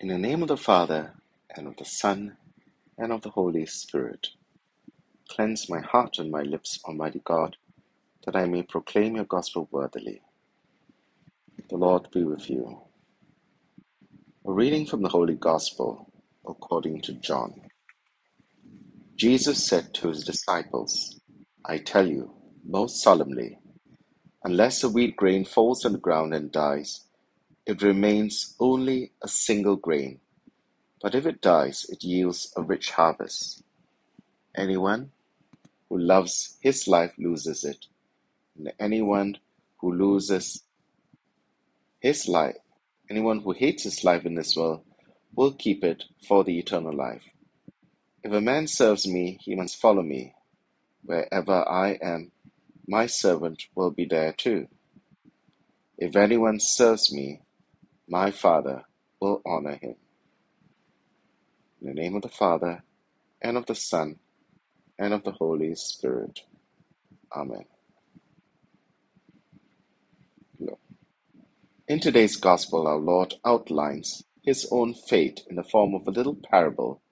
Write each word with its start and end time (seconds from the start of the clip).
In 0.00 0.08
the 0.08 0.18
name 0.18 0.42
of 0.42 0.48
the 0.48 0.56
Father, 0.56 1.12
and 1.56 1.68
of 1.68 1.76
the 1.76 1.84
Son, 1.84 2.38
and 2.98 3.12
of 3.12 3.22
the 3.22 3.30
Holy 3.30 3.66
Spirit. 3.66 4.28
Cleanse 5.28 5.68
my 5.70 5.80
heart 5.80 6.18
and 6.18 6.30
my 6.30 6.42
lips, 6.42 6.80
Almighty 6.86 7.20
God, 7.24 7.56
that 8.24 8.36
I 8.36 8.46
may 8.46 8.62
proclaim 8.62 9.16
your 9.16 9.26
gospel 9.26 9.68
worthily. 9.70 10.22
The 11.70 11.76
Lord 11.76 12.08
be 12.12 12.24
with 12.24 12.50
you. 12.50 12.80
A 14.46 14.52
reading 14.52 14.86
from 14.86 15.02
the 15.02 15.10
Holy 15.10 15.36
Gospel 15.36 16.12
according 16.48 17.02
to 17.02 17.14
John. 17.14 17.62
Jesus 19.16 19.66
said 19.66 19.94
to 19.94 20.08
his 20.08 20.24
disciples, 20.24 21.20
I 21.66 21.78
tell 21.78 22.08
you, 22.08 22.32
most 22.64 23.02
solemnly, 23.02 23.58
unless 24.44 24.82
a 24.84 24.88
wheat 24.88 25.16
grain 25.16 25.44
falls 25.44 25.84
on 25.84 25.92
the 25.92 25.98
ground 25.98 26.34
and 26.34 26.52
dies, 26.52 27.06
it 27.70 27.82
remains 27.82 28.56
only 28.58 29.12
a 29.22 29.28
single 29.28 29.76
grain, 29.76 30.18
but 31.00 31.14
if 31.14 31.24
it 31.24 31.40
dies, 31.40 31.86
it 31.88 32.02
yields 32.02 32.52
a 32.56 32.62
rich 32.62 32.90
harvest. 32.90 33.62
Anyone 34.56 35.12
who 35.88 35.98
loves 35.98 36.58
his 36.60 36.88
life 36.88 37.12
loses 37.16 37.62
it, 37.62 37.86
and 38.58 38.72
anyone 38.80 39.38
who 39.78 39.92
loses 39.92 40.64
his 42.00 42.26
life, 42.26 42.56
anyone 43.08 43.38
who 43.38 43.52
hates 43.52 43.84
his 43.84 44.02
life 44.02 44.26
in 44.26 44.34
this 44.34 44.56
world, 44.56 44.82
will 45.36 45.52
keep 45.52 45.84
it 45.84 46.02
for 46.26 46.42
the 46.42 46.58
eternal 46.58 46.92
life. 46.92 47.22
If 48.24 48.32
a 48.32 48.40
man 48.40 48.66
serves 48.66 49.06
me, 49.06 49.38
he 49.42 49.54
must 49.54 49.76
follow 49.76 50.02
me. 50.02 50.34
Wherever 51.04 51.68
I 51.68 51.90
am, 52.02 52.32
my 52.88 53.06
servant 53.06 53.62
will 53.76 53.92
be 53.92 54.06
there 54.06 54.32
too. 54.32 54.66
If 55.96 56.16
anyone 56.16 56.58
serves 56.58 57.12
me, 57.12 57.42
my 58.10 58.32
Father 58.32 58.82
will 59.20 59.40
honor 59.46 59.78
him. 59.80 59.94
In 61.80 61.88
the 61.88 61.94
name 61.94 62.16
of 62.16 62.22
the 62.22 62.28
Father, 62.28 62.82
and 63.40 63.56
of 63.56 63.66
the 63.66 63.74
Son, 63.76 64.16
and 64.98 65.14
of 65.14 65.22
the 65.22 65.30
Holy 65.30 65.74
Spirit. 65.76 66.40
Amen. 67.34 67.64
In 71.88 72.00
today's 72.00 72.36
Gospel, 72.36 72.86
our 72.88 72.98
Lord 72.98 73.34
outlines 73.44 74.24
his 74.44 74.68
own 74.72 74.94
fate 74.94 75.42
in 75.48 75.56
the 75.56 75.64
form 75.64 75.94
of 75.94 76.06
a 76.06 76.12
little 76.12 76.36
parable, 76.36 77.02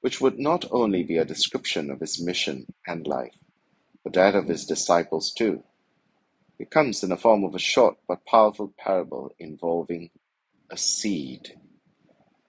which 0.00 0.20
would 0.20 0.38
not 0.38 0.66
only 0.70 1.02
be 1.02 1.16
a 1.16 1.24
description 1.24 1.90
of 1.90 2.00
his 2.00 2.22
mission 2.22 2.66
and 2.86 3.06
life, 3.06 3.36
but 4.04 4.12
that 4.14 4.34
of 4.34 4.48
his 4.48 4.66
disciples 4.66 5.32
too. 5.32 5.64
It 6.58 6.70
comes 6.70 7.02
in 7.02 7.10
the 7.10 7.16
form 7.16 7.44
of 7.44 7.54
a 7.54 7.58
short 7.58 7.96
but 8.08 8.26
powerful 8.26 8.72
parable 8.78 9.34
involving 9.38 10.10
a 10.70 10.76
seed. 10.76 11.58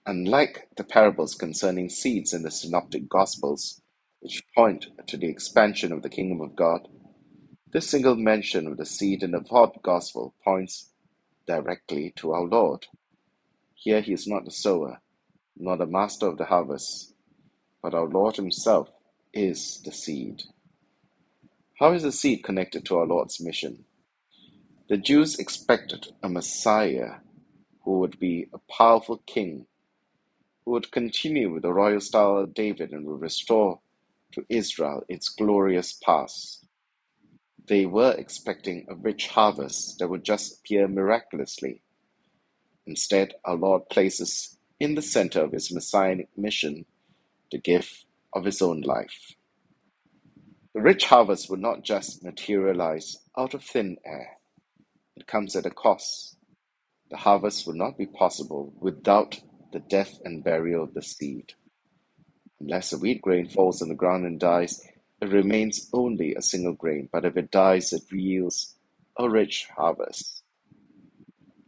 Unlike 0.06 0.68
the 0.76 0.84
parables 0.84 1.34
concerning 1.34 1.88
seeds 1.88 2.32
in 2.32 2.42
the 2.42 2.50
Synoptic 2.50 3.08
Gospels, 3.08 3.80
which 4.20 4.42
point 4.56 4.86
to 5.06 5.16
the 5.16 5.28
expansion 5.28 5.92
of 5.92 6.02
the 6.02 6.08
kingdom 6.08 6.40
of 6.40 6.56
God, 6.56 6.88
this 7.72 7.88
single 7.90 8.16
mention 8.16 8.66
of 8.66 8.76
the 8.78 8.86
seed 8.86 9.22
in 9.22 9.32
the 9.32 9.44
fourth 9.44 9.82
Gospel 9.82 10.34
points 10.44 10.90
directly 11.46 12.12
to 12.16 12.32
our 12.32 12.44
Lord. 12.44 12.86
Here 13.74 14.00
he 14.00 14.12
is 14.12 14.26
not 14.26 14.44
the 14.44 14.50
sower, 14.50 15.00
nor 15.56 15.76
the 15.76 15.86
master 15.86 16.26
of 16.26 16.38
the 16.38 16.46
harvest, 16.46 17.14
but 17.82 17.94
our 17.94 18.06
Lord 18.08 18.36
himself 18.36 18.88
is 19.32 19.80
the 19.84 19.92
seed. 19.92 20.42
How 21.78 21.92
is 21.92 22.02
the 22.02 22.12
seed 22.12 22.44
connected 22.44 22.84
to 22.86 22.98
our 22.98 23.06
Lord's 23.06 23.40
mission? 23.40 23.84
The 24.88 24.96
Jews 24.96 25.38
expected 25.38 26.08
a 26.22 26.28
Messiah 26.28 27.16
who 27.88 28.00
would 28.00 28.20
be 28.20 28.46
a 28.52 28.58
powerful 28.70 29.22
king, 29.26 29.66
who 30.64 30.72
would 30.72 30.92
continue 30.92 31.52
with 31.52 31.62
the 31.62 31.72
royal 31.72 32.00
style 32.00 32.38
of 32.38 32.54
David 32.54 32.92
and 32.92 33.06
would 33.06 33.20
restore 33.22 33.80
to 34.32 34.44
Israel 34.50 35.04
its 35.08 35.28
glorious 35.30 35.94
past. 36.04 36.66
They 37.68 37.86
were 37.86 38.12
expecting 38.18 38.86
a 38.90 38.96
rich 38.96 39.28
harvest 39.28 39.98
that 40.00 40.08
would 40.10 40.24
just 40.24 40.58
appear 40.60 40.88
miraculously. 40.88 41.82
Instead, 42.86 43.34
our 43.44 43.56
Lord 43.56 43.88
places 43.90 44.58
in 44.80 44.94
the 44.96 45.02
center 45.02 45.42
of 45.44 45.52
his 45.52 45.72
messianic 45.72 46.28
mission 46.36 46.86
the 47.52 47.58
gift 47.58 48.06
of 48.34 48.44
his 48.44 48.62
own 48.62 48.82
life. 48.82 49.32
The 50.74 50.82
rich 50.82 51.06
harvest 51.06 51.50
would 51.50 51.60
not 51.60 51.84
just 51.84 52.24
materialize 52.24 53.18
out 53.38 53.54
of 53.54 53.64
thin 53.64 53.98
air, 54.06 54.38
it 55.16 55.28
comes 55.28 55.56
at 55.56 55.66
a 55.66 55.70
cost. 55.72 56.37
The 57.10 57.16
harvest 57.16 57.66
would 57.66 57.76
not 57.76 57.96
be 57.96 58.06
possible 58.06 58.72
without 58.80 59.40
the 59.72 59.80
death 59.80 60.20
and 60.24 60.44
burial 60.44 60.84
of 60.84 60.94
the 60.94 61.02
seed. 61.02 61.54
Unless 62.60 62.92
a 62.92 62.98
wheat 62.98 63.22
grain 63.22 63.48
falls 63.48 63.80
on 63.80 63.88
the 63.88 63.94
ground 63.94 64.26
and 64.26 64.38
dies, 64.38 64.86
it 65.22 65.30
remains 65.30 65.88
only 65.92 66.34
a 66.34 66.42
single 66.42 66.74
grain, 66.74 67.08
but 67.10 67.24
if 67.24 67.36
it 67.36 67.50
dies, 67.50 67.92
it 67.92 68.02
yields 68.12 68.74
a 69.16 69.28
rich 69.28 69.68
harvest. 69.74 70.42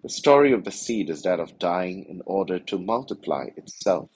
The 0.03 0.11
story 0.11 0.53
of 0.53 0.65
the 0.65 0.71
seed 0.71 1.09
is 1.09 1.23
that 1.23 1.41
of 1.41 1.59
dying 1.59 2.05
in 2.09 2.23
order 2.27 2.59
to 2.59 2.79
multiply 2.79 3.49
itself. 3.57 4.11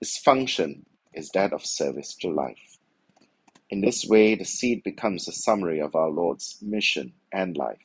Its 0.00 0.18
function 0.18 0.86
is 1.12 1.30
that 1.30 1.52
of 1.52 1.64
service 1.64 2.14
to 2.16 2.28
life. 2.28 2.78
In 3.70 3.80
this 3.80 4.04
way, 4.04 4.34
the 4.34 4.44
seed 4.44 4.82
becomes 4.82 5.28
a 5.28 5.32
summary 5.32 5.80
of 5.80 5.94
our 5.94 6.10
Lord's 6.10 6.58
mission 6.60 7.12
and 7.32 7.56
life 7.56 7.78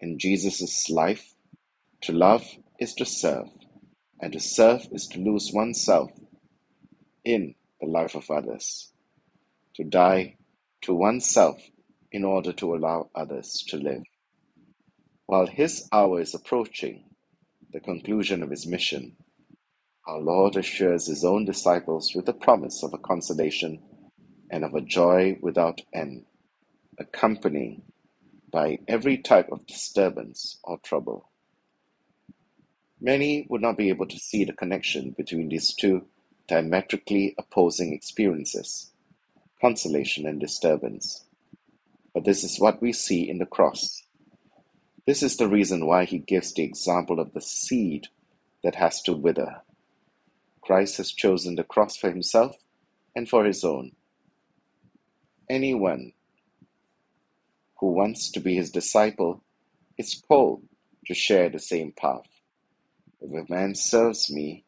in 0.00 0.18
Jesus' 0.18 0.90
life, 0.90 1.34
to 2.02 2.12
love 2.12 2.46
is 2.78 2.94
to 2.94 3.04
serve, 3.06 3.48
and 4.20 4.32
to 4.32 4.40
serve 4.40 4.86
is 4.92 5.06
to 5.08 5.18
lose 5.20 5.50
oneself 5.52 6.10
in 7.24 7.54
the 7.80 7.86
life 7.86 8.14
of 8.14 8.30
others, 8.30 8.92
to 9.74 9.84
die 9.84 10.36
to 10.82 10.94
oneself 10.94 11.60
in 12.12 12.24
order 12.24 12.52
to 12.52 12.74
allow 12.74 13.10
others 13.14 13.64
to 13.68 13.76
live. 13.76 14.02
While 15.26 15.46
his 15.46 15.88
hour 15.92 16.20
is 16.20 16.34
approaching, 16.34 17.04
the 17.72 17.80
conclusion 17.80 18.42
of 18.42 18.50
his 18.50 18.66
mission, 18.66 19.16
our 20.06 20.20
Lord 20.20 20.56
assures 20.56 21.06
his 21.06 21.24
own 21.24 21.44
disciples 21.44 22.12
with 22.14 22.26
the 22.26 22.32
promise 22.32 22.82
of 22.84 22.94
a 22.94 22.98
consolation 22.98 23.80
and 24.50 24.64
of 24.64 24.74
a 24.74 24.80
joy 24.80 25.38
without 25.42 25.80
end, 25.92 26.26
accompanying 26.98 27.82
by 28.56 28.78
every 28.88 29.18
type 29.18 29.52
of 29.52 29.66
disturbance 29.66 30.56
or 30.64 30.78
trouble. 30.78 31.28
Many 32.98 33.46
would 33.50 33.60
not 33.60 33.76
be 33.76 33.90
able 33.90 34.06
to 34.06 34.18
see 34.18 34.46
the 34.46 34.54
connection 34.54 35.10
between 35.10 35.50
these 35.50 35.74
two 35.74 36.06
diametrically 36.48 37.34
opposing 37.36 37.92
experiences, 37.92 38.92
consolation 39.60 40.26
and 40.26 40.40
disturbance. 40.40 41.26
But 42.14 42.24
this 42.24 42.44
is 42.44 42.58
what 42.58 42.80
we 42.80 42.94
see 42.94 43.28
in 43.28 43.36
the 43.36 43.44
cross. 43.44 44.02
This 45.06 45.22
is 45.22 45.36
the 45.36 45.48
reason 45.48 45.84
why 45.84 46.06
he 46.06 46.16
gives 46.16 46.54
the 46.54 46.64
example 46.64 47.20
of 47.20 47.34
the 47.34 47.42
seed 47.42 48.06
that 48.64 48.76
has 48.76 49.02
to 49.02 49.12
wither. 49.12 49.60
Christ 50.62 50.96
has 50.96 51.12
chosen 51.12 51.56
the 51.56 51.62
cross 51.62 51.98
for 51.98 52.10
himself 52.10 52.56
and 53.14 53.28
for 53.28 53.44
his 53.44 53.64
own. 53.64 53.92
Anyone 55.50 56.12
who 57.78 57.92
wants 57.92 58.30
to 58.32 58.40
be 58.40 58.56
his 58.56 58.70
disciple 58.70 59.42
is 59.98 60.22
called 60.26 60.62
to 61.06 61.14
share 61.14 61.48
the 61.48 61.58
same 61.58 61.92
path. 61.92 62.26
If 63.20 63.30
a 63.32 63.52
man 63.52 63.74
serves 63.74 64.30
me, 64.30 64.64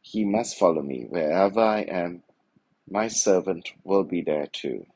he 0.00 0.24
must 0.24 0.58
follow 0.58 0.82
me. 0.82 1.06
Wherever 1.08 1.60
I 1.60 1.80
am, 1.80 2.22
my 2.88 3.08
servant 3.08 3.70
will 3.84 4.04
be 4.04 4.22
there 4.22 4.46
too. 4.46 4.86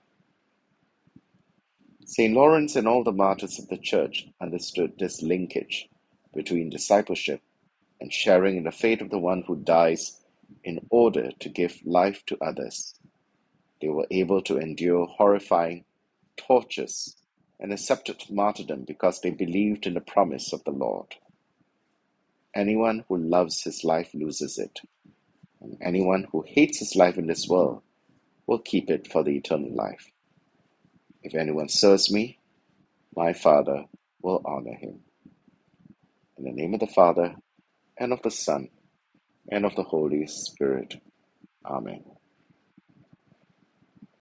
St. 2.04 2.34
Lawrence 2.34 2.76
and 2.76 2.88
all 2.88 3.04
the 3.04 3.12
martyrs 3.12 3.58
of 3.58 3.68
the 3.68 3.78
Church 3.78 4.26
understood 4.40 4.92
this 4.98 5.22
linkage 5.22 5.88
between 6.34 6.70
discipleship 6.70 7.40
and 8.00 8.12
sharing 8.12 8.56
in 8.56 8.64
the 8.64 8.72
fate 8.72 9.02
of 9.02 9.10
the 9.10 9.18
one 9.18 9.42
who 9.46 9.56
dies 9.56 10.20
in 10.64 10.80
order 10.90 11.30
to 11.40 11.48
give 11.48 11.80
life 11.84 12.24
to 12.26 12.38
others. 12.40 12.94
They 13.80 13.88
were 13.88 14.06
able 14.10 14.42
to 14.42 14.58
endure 14.58 15.06
horrifying 15.06 15.84
tortures 16.48 17.16
and 17.60 17.72
accepted 17.72 18.22
martyrdom 18.30 18.84
because 18.86 19.20
they 19.20 19.30
believed 19.30 19.86
in 19.86 19.94
the 19.94 20.00
promise 20.02 20.52
of 20.52 20.64
the 20.64 20.72
Lord. 20.72 21.16
Anyone 22.54 23.04
who 23.08 23.18
loves 23.18 23.62
his 23.64 23.84
life 23.84 24.10
loses 24.14 24.58
it, 24.58 24.80
and 25.60 25.76
anyone 25.82 26.26
who 26.32 26.44
hates 26.46 26.80
his 26.80 26.96
life 26.96 27.18
in 27.18 27.26
this 27.28 27.48
world 27.48 27.82
will 28.46 28.60
keep 28.60 28.90
it 28.90 29.10
for 29.12 29.24
the 29.24 29.36
eternal 29.36 29.74
life. 29.74 30.10
If 31.22 31.34
anyone 31.34 31.68
serves 31.68 32.12
me, 32.12 32.38
my 33.16 33.32
Father 33.34 33.86
will 34.22 34.42
honor 34.44 34.74
him. 34.74 35.00
In 36.38 36.44
the 36.44 36.52
name 36.52 36.74
of 36.74 36.80
the 36.80 36.86
Father, 36.88 37.36
and 37.98 38.12
of 38.12 38.22
the 38.22 38.30
Son, 38.30 38.68
and 39.50 39.66
of 39.66 39.76
the 39.76 39.84
Holy 39.84 40.26
Spirit. 40.26 41.00
Amen. 41.66 42.04